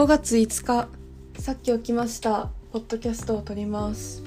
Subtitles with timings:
[0.00, 0.88] 5月5日
[1.38, 2.48] さっき起きました。
[2.72, 4.22] ポッドキャストを撮ります。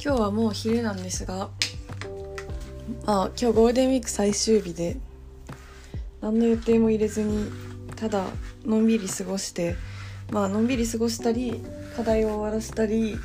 [0.00, 1.50] 今日はもう昼なんですが
[3.04, 4.96] あ今日ゴールデンウィーク最終日で
[6.20, 7.50] 何の予定も入れずに
[7.96, 8.26] ただ
[8.64, 9.74] のんびり過ごして
[10.30, 11.60] まあのんびり過ごしたり
[11.96, 13.16] 課題を終わらせたり、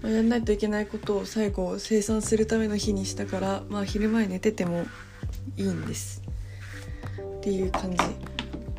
[0.00, 4.86] まあ、やんないといけないことを最後生産するための日にしたからまあ昼前寝てても
[5.58, 6.22] いいんです。
[7.36, 8.33] っていう感じ。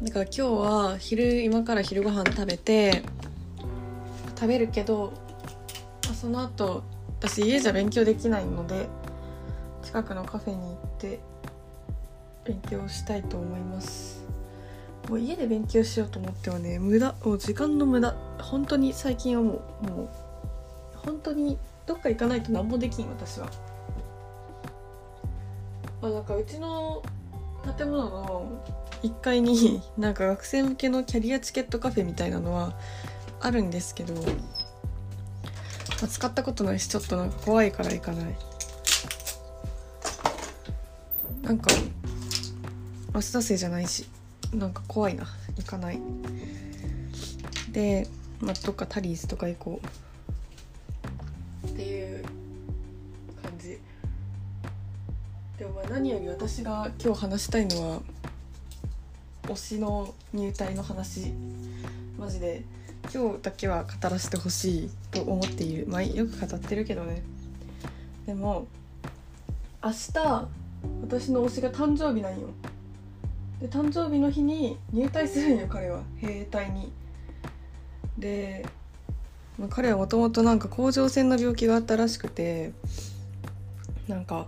[0.06, 3.02] だから今日は昼今から昼ご飯食べて
[4.36, 5.12] 食べるけど、
[6.14, 6.84] その後
[7.20, 8.88] 私家じゃ勉強できないので
[9.84, 11.20] 近くのカフェに行って
[12.46, 14.24] 勉強したいと思います。
[15.10, 17.16] もう家で勉強しようと思ってはね無駄。
[17.24, 18.16] もう時間の無駄。
[18.40, 20.10] 本当に最近はもうもう
[20.98, 23.50] 本当にどっか行かないと何もできん私は。
[26.04, 27.02] あなんかうちの
[27.76, 28.62] 建物の
[29.04, 32.78] 1階に なんか学生向けのキャリアチケットカフェみたいなのは
[33.40, 34.22] あるんですけど、ま
[36.04, 38.36] あ、使ったことないしちょっとなんか怖いから行かない。
[41.44, 41.70] なんか
[43.14, 44.10] 明日生じゃないし
[44.54, 45.28] なんか怖いな。
[45.58, 46.00] 行かない。
[47.72, 48.08] で、
[48.40, 49.82] まあ、どっかタリーズとか行こ
[51.64, 51.68] う。
[51.68, 52.24] っていう
[53.42, 53.80] 感じ。
[55.58, 58.02] でもまあ何より私が今日話したいのは
[59.48, 61.34] 推しの入隊の話。
[62.18, 62.64] マジで。
[63.14, 65.86] 今日だけは語らせてほしいと思っている。
[65.88, 67.22] まあよく語ってるけどね。
[68.26, 68.68] でも
[69.84, 70.48] 明日
[71.02, 72.48] 私の推しが誕生日なんよ。
[73.62, 76.02] で誕生日の日に入隊するんよ彼は。
[76.18, 76.92] 兵隊に。
[78.18, 78.66] で、
[79.60, 82.72] まあ、彼はもともとなんか甲状腺の病気があったらしくて
[84.08, 84.48] なんか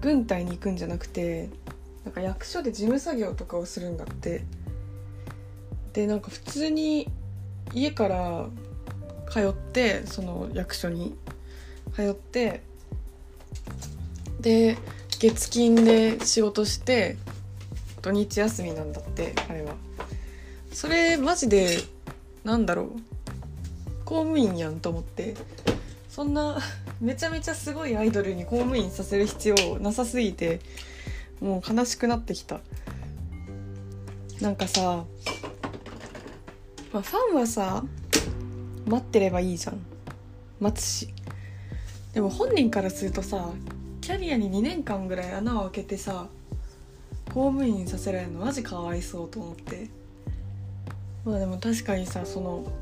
[0.00, 1.50] 軍隊に行くんじゃなくて
[2.04, 4.44] なんか役所で事務作業とかをするんだって。
[5.92, 7.08] でなんか普通に
[7.74, 8.46] 家から
[9.30, 11.16] 通ってその役所に
[11.94, 12.62] 通って
[14.40, 14.76] で
[15.18, 17.16] 月金で仕事して
[18.00, 19.74] 土日休みなんだって彼は。
[20.72, 21.78] それマジで
[22.44, 22.88] なんだろう。
[24.04, 25.34] 公務員やんと思って。
[26.08, 26.58] そんな
[27.00, 30.58] めちゃめちゃすごいアイドルに公務員させる必要なさすぎて
[31.40, 32.60] もう悲しくなってきた。
[34.40, 35.04] なんかさ、
[36.92, 37.84] まあ、ファンはさ
[38.86, 39.80] 待ってればいいじゃん。
[40.60, 41.08] 待つし。
[42.14, 43.50] でも本人からするとさ
[44.00, 46.28] キャリアに2年間ぐらい穴を開けてさ
[47.26, 49.88] 公務員させられるのマジかわいそうと思って。
[51.24, 52.72] まあでも確かにさその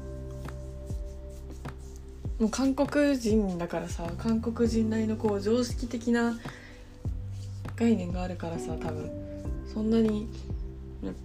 [2.38, 6.38] もう韓国人だからさ韓国人なりのこう常識的な
[7.76, 9.10] 概念があるからさ多分。
[9.72, 10.28] そんなに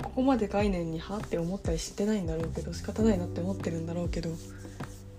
[0.04, 4.30] ここまで概念にはって思ったりしてないんだろうけど仕方ないなって思ってるんだろうけど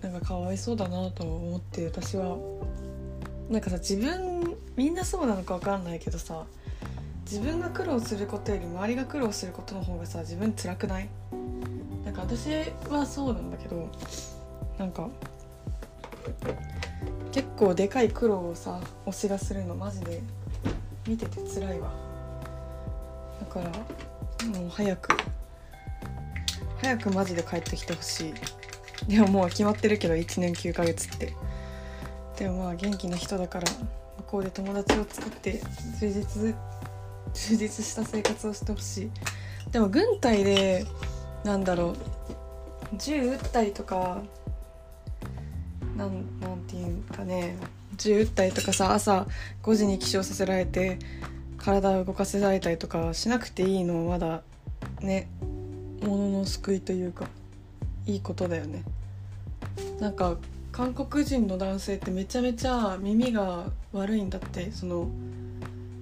[0.01, 2.37] なんかかわいそうだなと思って私は。
[3.49, 6.45] なんかさ自分みんなそうなのか分かんないけどさ
[7.29, 11.09] 自分が苦労することより周りが苦労することの方がさ自分辛くない？
[12.05, 12.47] なんか私
[12.89, 13.89] はそうなんだけど
[14.79, 15.09] なんか
[17.31, 20.21] 結構でかい苦労をさ推しがするのマジで
[21.07, 21.91] 見てて辛いわ。
[23.39, 23.69] だから
[24.59, 25.17] もう早く
[26.81, 28.33] 早くマジで帰ってきてほしい。
[29.07, 31.33] でももう決まってるけど1年9ヶ月って。
[32.37, 33.69] でもまあ元気な人だから
[34.17, 35.61] 向こうで友達を作って
[35.99, 36.55] 充実
[37.33, 39.11] 充実した生活をしてほしい。
[39.71, 40.85] でも軍隊で
[41.43, 41.95] なんだろ
[42.93, 44.21] う銃撃ったりとか
[45.97, 47.57] なんなんていうかね
[47.97, 49.27] 銃撃ったりとかさ朝
[49.63, 50.99] 5時に起床させられて
[51.57, 54.41] 体を動かせられたりとかしなくていいのはまだ
[55.01, 55.29] ね
[56.01, 57.27] ものの救いというか
[58.05, 58.83] いいことだよね。
[59.99, 60.37] なんか
[60.73, 65.07] 韓国人の男性ってめちゃめちゃ耳が悪いんだってその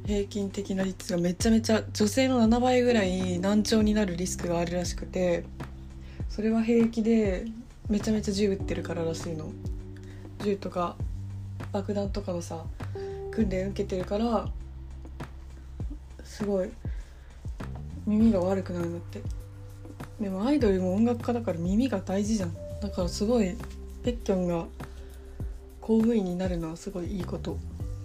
[0.07, 5.43] 平均的な率がめちゃめちゃ女性の7倍ぐらい難聴になるリスクがあるらしくて
[6.29, 7.45] それは平気で
[7.89, 9.51] めちゃめちゃ銃撃ってるかららしいの。
[10.43, 10.95] 銃とか
[11.71, 12.63] 爆弾とかのさ
[13.31, 14.47] 訓練受けてるから
[16.23, 16.69] すごい
[18.05, 19.21] 耳が悪くなるんだって。
[20.19, 22.53] でもアイドルも音楽家だから耳が大事じゃん。
[22.81, 23.55] だからすごい
[24.03, 24.65] ペッキョンが
[25.79, 27.57] 公務員になるのはすごいいいこと。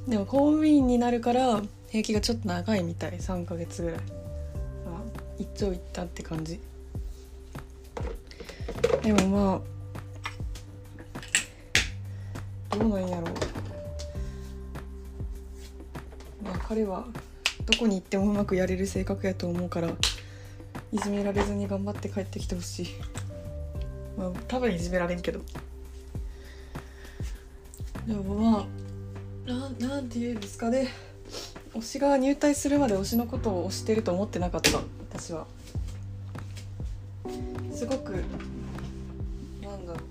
[0.09, 3.19] でも公務員になるから平気がちょっと長いみたい。
[3.19, 3.99] 3ヶ月ぐらい。
[3.99, 5.01] まあ
[5.39, 6.61] 一長一短って感じ。
[9.03, 9.63] でもま
[12.73, 13.46] あどうなんやろう。
[16.69, 17.07] 彼は
[17.65, 22.87] どこに行ってもうまくやれる性格やと思うからいじめられずに頑張って帰ってきてほしい。
[24.19, 25.41] まあ多分いじめられんけど。
[28.07, 28.67] でもま
[29.47, 30.89] あななんて言うんですかね。
[31.75, 34.71] 推しが入隊するまで推しのことを推してると思ってなかった。
[35.11, 35.47] 私は。
[37.73, 38.11] すごく
[39.63, 40.03] なんだろう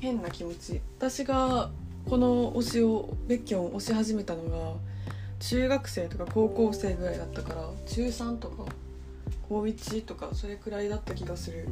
[0.00, 0.80] 変な気持ち。
[0.98, 1.70] 私が
[2.08, 4.74] この推しをベッキョンを推し始めたのが
[5.40, 8.64] 中学生とか高校生ぐらいだったから中3とか
[9.48, 11.66] 高1とかそれくらいだった気がする。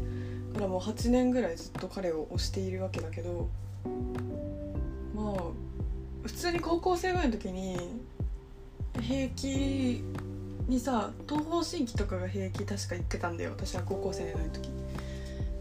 [0.56, 3.48] からもう8年ぐらいずっと彼を推しているわけだけど
[5.14, 5.34] まあ
[6.24, 7.76] 普通に高校生ぐらいの時に
[9.00, 10.02] 平気
[10.66, 13.50] にさ東方神起とかが平気確か言ってたんだよ。
[13.50, 14.70] 私は高校生の時。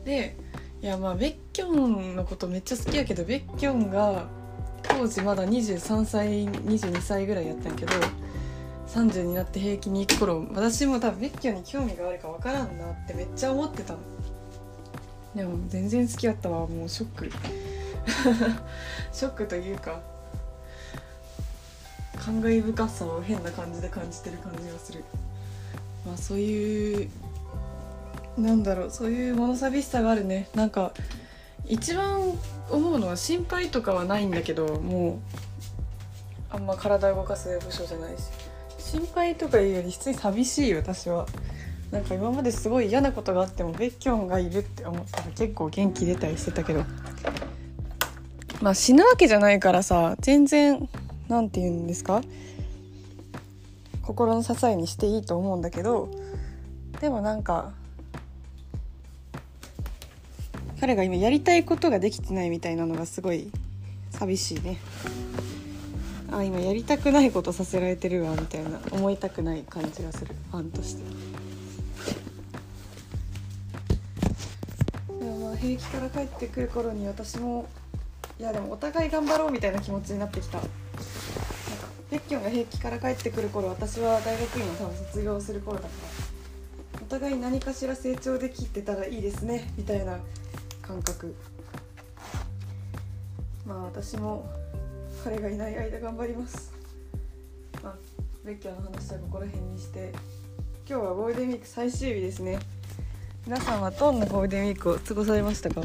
[0.03, 0.35] で
[0.81, 4.27] いやまあベッキョンのことめっちゃ好きやけどベッキョンが
[4.97, 7.91] 当時まだ23歳22歳ぐらいやったんやけど
[8.87, 13.99] 30になって平気に行く頃私も多分ベッキョンに興味があるか分からんなってめっちゃ思ってたの。
[15.35, 16.65] でも全然好きやったわ。
[16.65, 17.29] もうショック。
[19.11, 19.99] ショックというか
[22.15, 25.03] 感慨深さを変な感じで感じてる感じがする。
[26.05, 27.09] まあそういう
[28.37, 30.47] なんだろうそういう物寂しさがあるね。
[30.55, 30.93] なんか
[31.67, 32.21] 一番
[32.69, 35.19] 思うのは心配とかはないんだけども
[36.51, 38.23] うあんま体動かす部署じゃないし。
[38.77, 41.25] 心配とかいうより普通に寂しい私は。
[41.91, 46.83] なんか今まですごい嫌なことがあってもベッキョンがいるって思ったら結構元気出たりしてたけど。
[48.61, 50.89] まあ死ぬわけじゃないからさ全然
[51.27, 52.21] 何て言うんですか。
[54.01, 56.09] 心の支えにしていいと思うんだけど
[57.01, 57.73] でもなんか
[60.79, 63.49] 彼が今やりたいことができてないみたいなのがすごい
[64.11, 64.77] 寂しいね。
[66.31, 70.35] あ今やりたくないことさせられてるわみたいな思いたくない感じがする。
[70.51, 71.03] ファンとして。
[75.19, 77.67] でもまあ平気から帰ってくる頃に私も
[78.39, 80.57] いやでもお互い頑張ろうみたいな気持ちになってきた。
[80.57, 80.71] なんか
[82.11, 90.19] ベッキョンが平気から帰ってくる頃私は大学院を多分卒業する頃だからお互い何かしら成長できてたらいいですねみたいな
[90.85, 91.35] 感覚。
[93.65, 94.47] まあ私も
[95.23, 96.71] 彼がいない間頑張ります。
[97.83, 97.95] まあ
[98.43, 100.11] ベッキャーの話はここら辺にして。
[100.87, 102.59] 今日はゴールデンウィーク最終日ですね。
[103.47, 105.81] 皆さんはどんなゴールデンウィークを過ごされましたか？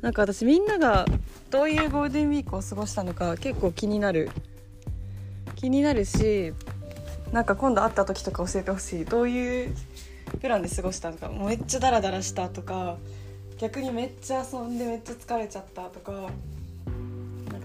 [0.00, 1.06] なんか私みんなが
[1.50, 4.30] どういうゴールデンウィークを過ごしたのか結構気になる。
[5.54, 6.52] 気になるし
[7.32, 9.04] なんか今度会った時とか教えてほしい。
[9.04, 9.74] どういう
[10.40, 11.28] プランで過ごしたとか。
[11.28, 12.96] もうめっちゃダラダラしたとか
[13.58, 16.12] 逆にめっちゃ遊んでめっちゃ疲れちゃったとか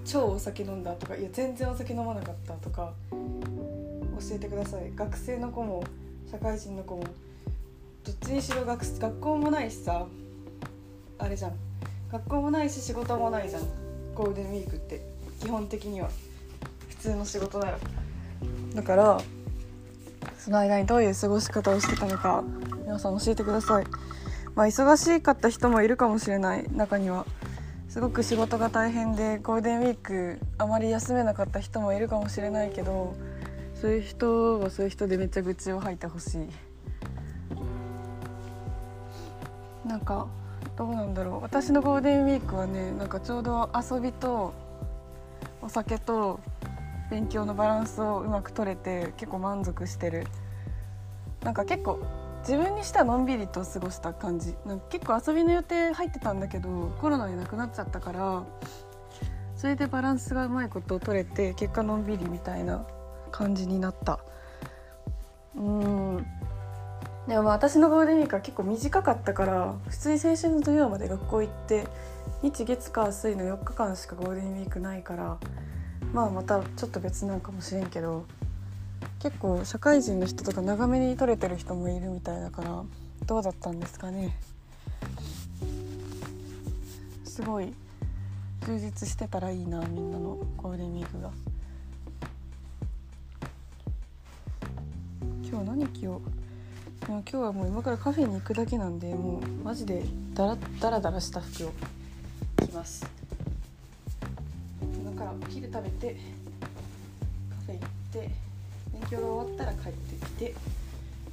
[0.05, 3.17] 超お酒飲んだとかいや全然お酒飲まなかったとか教
[4.35, 4.91] えてください。
[4.95, 5.83] 学生の子も
[6.31, 7.03] 社会人の子も
[8.03, 10.05] どっちにしろ学学校もないしさ
[11.19, 11.53] あれじゃん。
[12.11, 13.61] 学校もないし仕事もないじゃん。
[14.15, 15.01] ゴールデンウィークって
[15.39, 16.09] 基本的には。
[16.89, 17.77] 普通の仕事なら
[18.75, 19.21] だから
[20.37, 22.41] その間にどういう過ごし方をしてたのか
[22.85, 23.85] 皆さん教えてください。
[24.55, 27.25] まあ、忙しかった人もいるかもしれない中には
[27.89, 33.15] すごく仕事が大変でゴールデンウィークあまり休めなかった人もいるかもしれないけど
[33.75, 36.47] そういう人はそういう人でめっちゃ愚痴を吐いてほしい。
[39.87, 40.27] なんか
[40.77, 41.41] どうなんだろう。
[41.41, 44.53] 私のゴールデンウィークはねなんかちょうど遊びと
[45.61, 46.39] お酒と
[47.11, 50.25] 勉強のバランスをうまく取れて結構満足してる。
[51.43, 51.99] なんか結構
[52.47, 54.53] 自分にしてはのんびりと過ごした感じ。
[54.65, 58.43] なんか結構遊びの予定入ってたんだけどコロナでなくなっちゃったから
[59.55, 62.85] それでバランスがうまいことを取れて結果のんびりみたいな
[63.31, 64.19] 感じになった。
[65.55, 66.25] うん。
[67.27, 71.87] でも私のゴールデンウィークは結構短かったから普通に先週の土曜まで学校行って
[72.41, 75.37] 日月火水の4日間しかゴールデンウィークないから
[76.11, 78.25] まあまたちょっと別なんかもしれんけど
[79.23, 82.83] 結構社会人の人とか長めに撮れてる人もいるみたいだから
[83.25, 84.35] どうだったんですかね。
[87.23, 87.73] すごい
[88.65, 91.31] 充実してたらいいなみんなのゴールデンウィークが。
[95.49, 96.21] 今日何着よう。
[97.07, 100.03] 今日はもう今からカフェに行くだけなんでもうマジで
[100.33, 101.71] ダラダラダラした服を
[102.57, 103.05] 着ます。
[104.81, 106.17] 今からお昼食べて
[107.49, 108.42] カフェ行って
[109.21, 110.53] 終わったら帰ってきて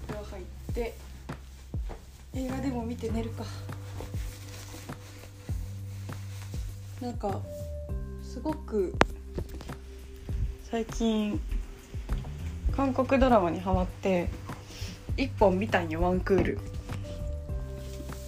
[0.09, 0.45] 風呂入っ
[0.75, 0.95] て
[2.35, 3.45] 映画でも見て寝るか。
[7.01, 7.41] なんか
[8.23, 8.95] すごく
[10.71, 11.41] 最近
[12.77, 14.29] 韓国ドラマにハマって
[15.17, 16.59] 1本見たんよワンクール。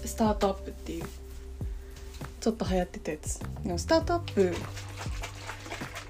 [0.04, 1.04] スタートアップっていう
[2.40, 3.40] ちょっと流行ってたやつ。
[3.62, 4.54] でもスタートアップ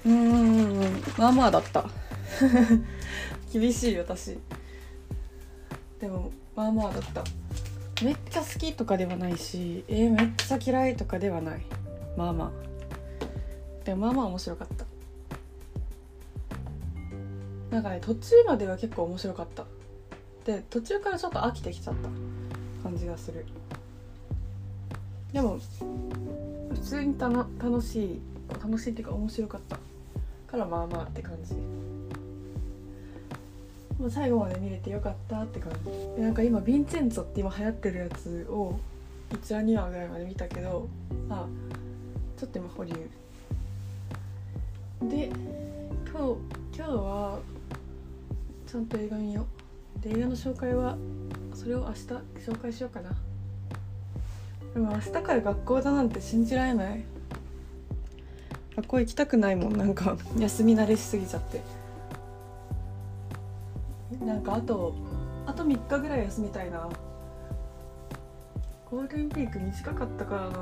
[0.07, 1.85] うーんまあまあだった。
[3.53, 4.39] 厳しい私。
[6.01, 7.25] でもまあまあだった。
[8.05, 11.63] めっちゃ好きとかではないしえー、めっちゃ嫌いとかではない。
[12.17, 12.51] まあまあ。
[13.85, 14.85] でもまあまあ面白かった。
[17.71, 19.65] なんかね途中までは結構面白かった。
[20.45, 22.09] で途中からちょっと飽きてきちゃった。
[22.83, 23.47] 感じがする。
[25.33, 25.59] でも
[26.71, 28.21] 普通にたの楽しい
[28.63, 29.79] 楽しいっていうか面白かった
[30.47, 31.55] からまあまあって感じ。
[34.03, 35.71] もう最後まで見れてよかったって感
[36.17, 36.21] じ。
[36.21, 38.77] なんか今ヴィンチェンツォって今流行ってるやつを
[39.31, 40.89] 1話2話ぐらいまで見たけど
[41.31, 41.47] あ
[42.37, 42.93] ちょっと今保留。
[45.09, 45.31] で
[46.11, 46.37] 今日
[46.77, 47.39] 今日は
[48.67, 49.47] ちゃんと映画見よ
[50.01, 50.03] う。
[50.03, 50.99] で映画の紹介は
[51.55, 52.01] それを明日
[52.45, 53.11] 紹介しようかな。
[54.75, 57.05] でも明日から学校だなんて信じられない。
[58.75, 60.17] 学校行きたくないもんなんか。
[60.41, 61.61] 休み慣れしすぎちゃって。
[64.27, 64.95] なんかあと
[65.47, 66.89] あと3日ぐらい休みたいな。
[68.91, 70.59] ゴールデンウィーク短かったからな。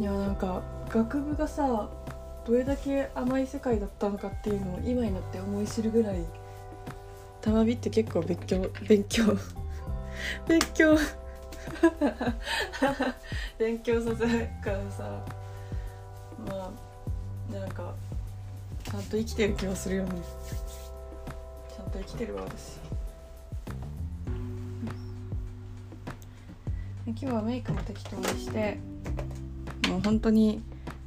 [0.00, 1.90] いやなんか学部がさ
[2.46, 6.24] どれだけ甘い世界だったのかっていうのを今になって思い知るぐらい
[7.42, 9.36] たまびって結構勉強勉強。
[10.46, 10.96] 勉強。
[13.58, 15.22] 勉強させるからさ。
[18.98, 20.10] ゃんと生きてる気がするよね。
[21.74, 22.78] ちゃんと生きてるわ私。
[27.06, 28.78] 今日はメイクも適当にして。
[29.88, 30.60] もう本当に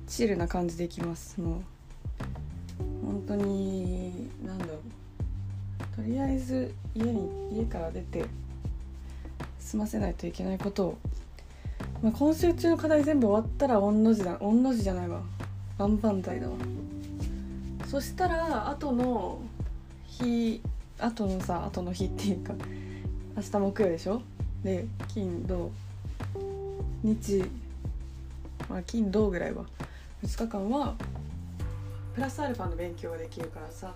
[0.08, 1.40] チルな感じでいきます。
[1.42, 1.62] もう。
[3.06, 4.78] 本当になんだろう。
[5.96, 8.26] とりあえず家に家から出て
[9.60, 10.98] 済ませないといけないことを、
[12.02, 15.22] まあ、今週中の課題全部終わったら御の字だ御の字じゃないわ。
[15.78, 16.54] 万々歳だわ
[17.92, 19.42] そしたら後の
[20.08, 20.62] 日
[20.98, 22.54] 後のさ後の日っていうか
[23.36, 24.22] 明日木曜でしょ？
[24.64, 25.70] で金土。
[27.04, 27.44] 日。
[28.70, 29.66] まあ金土ぐらいは。
[30.24, 30.96] 2日間は
[32.16, 33.94] プラスアルファの勉強ができるからさ。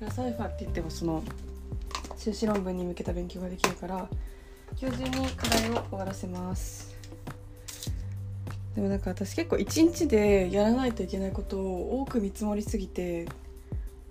[0.00, 1.22] プラスアルファって言ってもその
[2.16, 4.08] 修士論文に向けた勉強ができるから
[4.76, 6.97] 今日中に課題を終わらせます。
[8.78, 13.26] でもなんか私結構一日でやらないといけないことを多く見積もりすぎて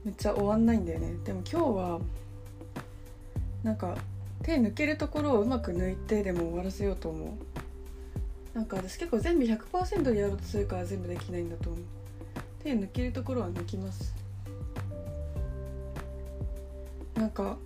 [0.04, 1.14] めっちゃ終わんないんだよね。
[1.24, 2.00] でも今日は
[3.64, 3.98] なんか
[4.44, 7.30] 手抜けるところをうまく抜いてでも終わらせようと思う。
[8.54, 11.82] なんか私結構全部100%でやろうとするから全部できないんだと思う。
[12.62, 14.14] 手抜けるところは抜きます。
[17.16, 17.58] なんか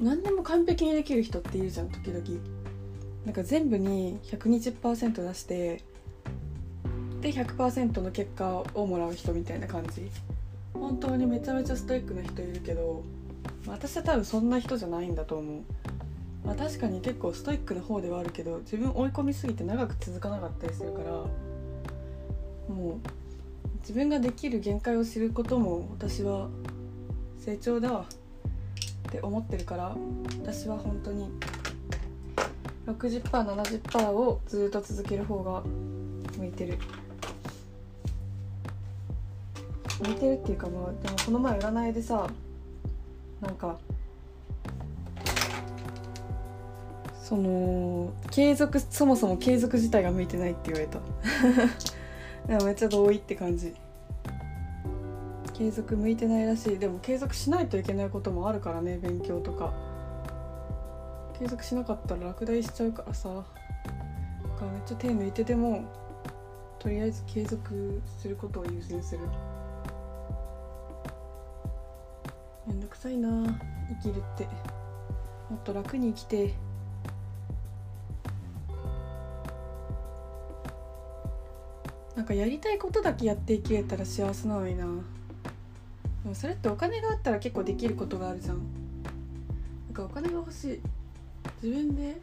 [0.00, 2.24] 何でも完璧にできる人っているじゃん時々。
[3.26, 5.82] なんか全部に120%出して
[7.26, 10.08] で100%の結果をもらう人みたいな感じ。
[10.72, 13.02] 本当にめちゃめちゃストイックな人いるけど
[13.66, 15.62] 私は多分そんな人じゃないんだと思う。
[16.44, 21.30] まあ確かに結構ストイックな方ではあるけど自分追い込みすぎて長く続かなかったりするからも
[22.68, 23.08] う
[23.80, 26.48] 自分ができる限界を知ることも私は
[27.40, 28.06] 成長だわ
[29.08, 29.96] って思ってるから
[30.42, 31.28] 私は本当に
[32.86, 35.64] 60%70% をずっと続ける方が
[36.38, 36.78] 向いてる。
[40.00, 42.28] 向いてるっていうかまあでもこの前占いでさ
[43.40, 43.78] なんか
[47.26, 51.00] その継続そもそも継続自体が向いてないって言われた。
[52.46, 53.74] でもめっちゃ同意って感じ。
[55.52, 56.78] 継続向いてないらしい。
[56.78, 59.72] でも継続しないといけないこともあるからね勉強とか。
[61.36, 63.28] 継続しなかったら落第しちゃうからさ。
[63.28, 63.44] だか
[64.64, 65.82] らめっちゃ手抜いてても
[66.78, 69.22] とりあえず継続することを優先する。
[72.66, 73.28] めんどくさいな
[74.02, 74.44] 生きるって。
[75.48, 76.54] もっと楽に生きて。
[82.16, 84.84] なんかやりたいことだけやっていけたら幸せなのにな。
[84.84, 84.90] で
[86.28, 88.56] もそれってお金があったら結構できることがあるじゃん。
[88.56, 88.62] な
[89.92, 90.80] んかお金が欲しい。
[91.62, 92.16] 自分で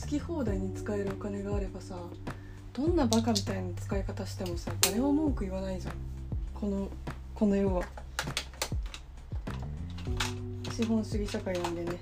[0.00, 1.96] 好き放題に使えるお金があればさ
[2.74, 5.94] どんなバカみたいな使い方してもさ誰も文句言わないじゃん。
[6.54, 6.88] この
[7.34, 7.82] この世は。
[10.78, 11.98] 資本主義社会なんでね。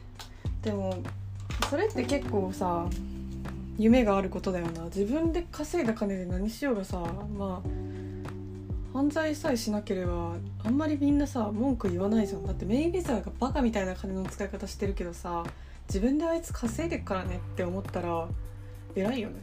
[0.60, 1.02] でも
[1.70, 2.86] それって結構さ
[3.78, 4.84] 夢があることだよな。
[4.84, 6.98] 自分で稼いだ金で何しようがさ
[7.38, 7.68] まあ
[8.92, 12.44] 犯罪さえしなければあんまりみんなさ文句言わないじゃん。
[12.44, 15.42] だってメイウェザーがバカみたいな金の使い方してるけどさ
[15.88, 18.28] 自分であいつ稼いでっからねって思ったら
[18.94, 19.36] 偉いよね。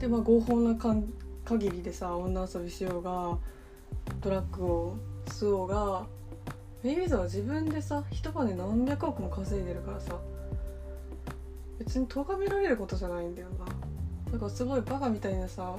[0.00, 1.04] でまあ合法なかん
[1.44, 3.38] 限りでさ女遊びしようが
[4.20, 4.96] ドラッグを
[5.26, 6.17] 吸おうが
[6.82, 10.14] メイウェザーは自分でさ一晩で何百億も稼いでるからさ
[11.78, 13.64] 別に咎められることじゃないんだよな。
[14.32, 15.76] だからすごいバカみたいなさ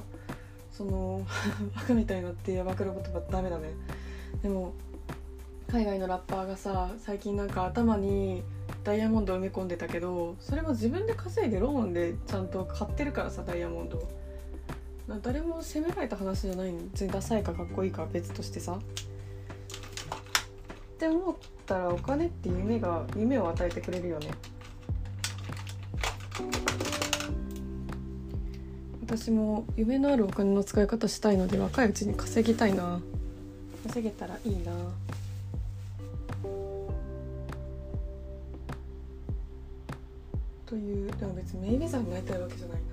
[0.72, 1.26] その
[1.76, 3.74] バカみたいなってやばくる言葉ダメだね。
[4.42, 4.72] でも
[5.68, 8.42] 海外のラッパーがさ最近なんか頭に
[8.82, 14.02] ダイヤモンド埋め込んでたけどそれも自分で稼いでローンでちゃんと買ってるからさダイヤモンド
[15.22, 16.80] 誰も責められた話じゃないの。
[16.92, 18.78] 別にダサいかかっこいいか別としてさ。
[21.00, 24.28] って思ったらお金って夢が夢を与えてくれるよね。
[29.06, 33.00] 私も夢のあるお金の使い方したいので若いうちに稼ぎたいな。
[33.86, 34.72] 稼げたらいいな。
[40.66, 42.84] というでも別にメイウェザーになりたいわけじゃないな。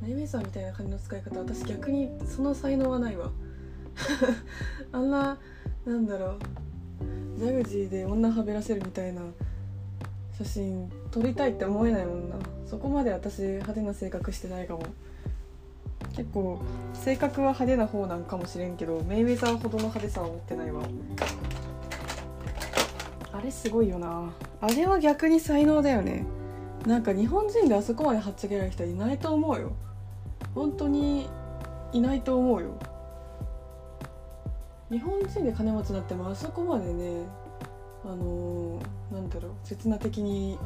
[0.00, 3.30] メイウェザーみたいな金の使い方私逆にその才能はないわ。
[4.90, 5.36] あんな
[5.84, 6.61] なんだろう
[7.42, 9.20] ジャグジーで女はべらせるみたいな
[10.38, 12.36] 写真撮りたいって思えないもんな。
[12.70, 14.84] そこまで私派手な性格してないかも。
[16.14, 16.60] 結構
[16.94, 20.82] 性格は派手な方なんかもしれんけどメイウェザーほどの派手さは持ってないわ。
[23.32, 24.32] あれすごいよな。
[24.60, 26.24] あれは逆に才能だよね。
[26.86, 29.72] なんか日本人であそこまではっちゃけられる人いないと思うよ。
[30.54, 31.28] 本当に
[31.92, 32.78] いないと思うよ。
[34.92, 37.24] 日本人で金持ちになってもあそこまでね
[38.04, 40.58] あのー、なんだろう刹那的に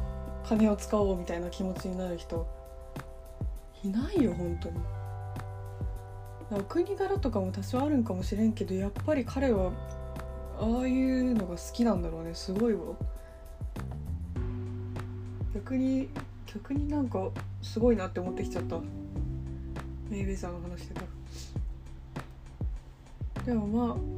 [0.43, 2.45] 金を使おうみたいな気持ちになる人
[3.83, 4.75] いないよ本当に。
[6.49, 9.71] お国柄とかも多少あるんかもしれんけどやっぱり彼は
[10.59, 12.79] ああいうのが好きなんだろうねすごいわ。
[15.53, 16.09] 逆に
[16.45, 17.29] 逆になんか
[17.61, 18.79] すごいなって思ってきちゃった。
[20.09, 21.01] メイウェザーの話してた
[23.45, 24.16] でもまあ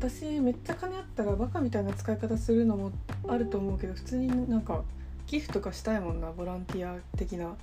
[0.00, 2.90] 私めっちゃ金あったらバカみたいな使い方するのも
[3.28, 4.82] あると思うけど普通になんか
[5.26, 7.54] 寄付とかしたいもんなボランティア的な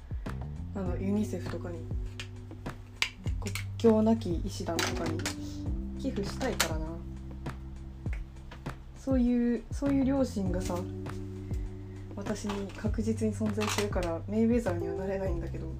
[0.75, 1.79] あのユニセフとかに。
[3.41, 5.19] 国境なき医師団とかに。
[5.99, 6.85] 寄付したいからな。
[8.99, 10.77] そういうそういう両親がさ
[12.15, 15.75] 私に確実に存在してるからメイウェザーにはなれないんだけどもう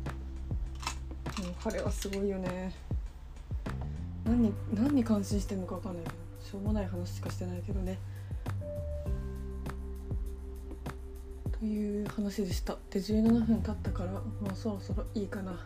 [1.63, 2.73] 彼はすごいよね。
[4.25, 7.99] 何に何に感心してんのか分かんないけどしょうもない話しかしてないけどね。
[11.59, 12.77] という話でした。
[12.89, 14.21] で17分経ったからも
[14.53, 15.59] うそろそろいいかな。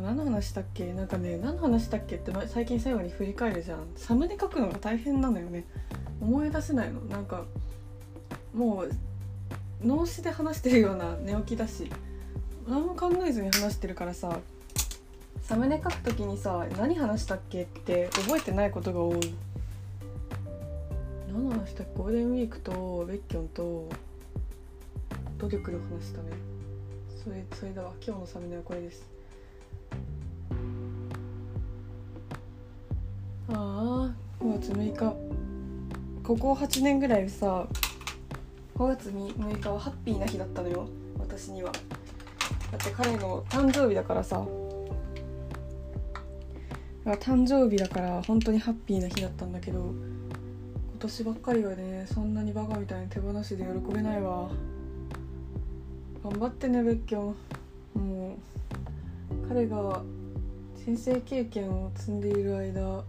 [0.00, 0.92] 何の話したっけ？
[0.94, 3.80] なんかね何の話したっけって最近最後に振り返るじゃん。
[3.96, 5.64] サムネ書くのが大変なのよね。
[6.20, 7.00] 思い出せないの。
[7.02, 7.44] なんか
[8.54, 8.90] もう
[9.84, 11.90] 脳死で話してるような寝起きだし。
[12.68, 14.38] 何も考えずに話してるからさ。
[15.52, 19.34] サムネ書くときにさ何話したっけって覚えてないことが多い。
[21.28, 21.92] 何の話したっけ？
[21.94, 23.86] ゴールデンウィークとベッキョンと
[25.36, 26.30] 努力の話したね。
[27.22, 27.92] それそれだわ。
[28.02, 29.06] 今日のサムネはこれです。
[33.50, 34.10] ああ
[34.42, 35.14] 5月6日。
[36.24, 37.66] ここ8年ぐらいさ
[38.76, 40.88] 5月6日はハッピーな日だったのよ。
[41.18, 41.70] 私には。
[41.72, 44.46] だって彼の誕生日だからさ。
[47.04, 49.94] 誕生日だから本当にハッピーな日だったんだけど今
[51.00, 54.48] 年ばっかりはねそんなにバカみたいに手放しで喜べないわ。
[56.22, 57.34] 頑張ってねベッキョ
[57.98, 60.02] ンもう彼が
[60.84, 63.02] 先生経験を積んでいる間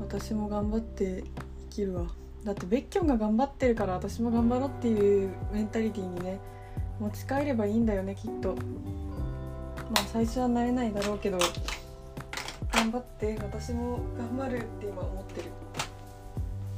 [0.00, 1.24] 私も頑張って
[1.70, 2.06] 生きるわ。
[2.44, 6.40] だってベッキョンが頑張ってるから私も頑張ろうっていうメンタリティーにね
[6.98, 8.54] 持ち帰ればいいんだよねきっと。
[8.54, 11.38] まあ最初はなれないだろうけど
[12.88, 15.50] 頑張って私も頑張るって今思ってる。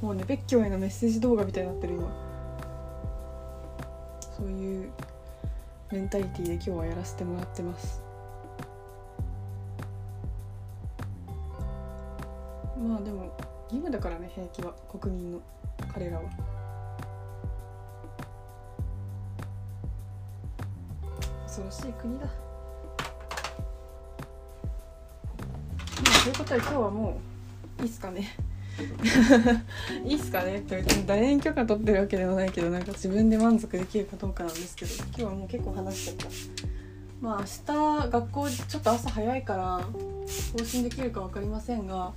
[0.02, 2.08] もうね別居へのメッセージ動画みたいになってる今。
[4.36, 4.90] そういう
[5.92, 8.02] メンタリティーで今日はやらせてもらってます。
[12.76, 13.26] まあでも
[13.64, 14.74] 義務だからね兵役は。
[15.00, 15.40] 国民の
[15.94, 16.22] 彼らは。
[21.44, 22.26] 恐ろしい国だ。
[26.22, 27.18] ということで今日はも
[27.78, 28.36] ういいっすかね。
[30.04, 30.58] いいっすかね。
[30.58, 36.26] って別に誰に許可取ってるわけではないけどなんか自分で満足できるかどうかなんですけど今日はもう結構話しちゃった。
[37.20, 37.44] まあ明
[38.04, 39.80] 日学校ちょっと朝早いから
[40.56, 42.12] 更新できるか分かりませんが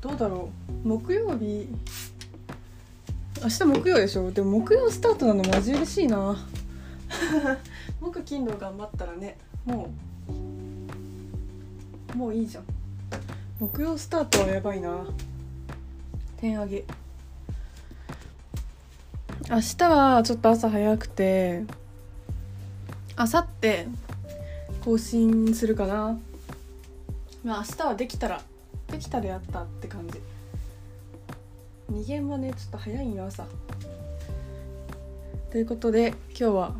[0.00, 0.50] どうだろ
[0.84, 0.88] う。
[0.88, 1.68] 木曜日。
[3.42, 4.30] 明日木曜でしょ？
[4.32, 6.36] でも木曜スタートなのマジ嬉しいな。
[8.00, 9.88] 木金土頑張ったらねもう
[12.14, 12.64] もういいじゃん。
[13.58, 15.06] 木曜スタートはやばいな。
[16.38, 16.84] 点上げ。
[19.48, 21.64] 明日はちょっと朝早くて
[23.18, 23.86] 明後日
[24.84, 26.18] 更新するかな。
[27.44, 28.42] まあ明日はできたら
[28.88, 30.20] できたらやったって感じ。
[31.92, 33.44] 2限はねちょっと早いよ朝。
[35.50, 36.74] ということで今日は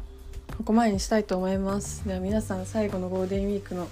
[0.57, 2.07] ここまでにしたいと思います。
[2.07, 3.88] では皆さん最後のゴールデンウィークの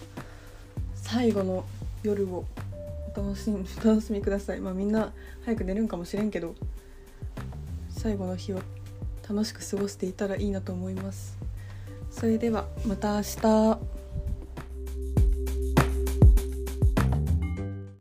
[1.11, 1.64] 最後の
[2.03, 2.44] 夜を
[3.16, 4.61] お楽しみお楽しみください。
[4.61, 5.12] まあみんな
[5.44, 6.55] 早く寝るんかもしれんけど
[7.88, 8.61] 最後の日を
[9.29, 11.38] 楽しく過ごしていたらいいなと思います。
[12.11, 13.97] それではまた明日。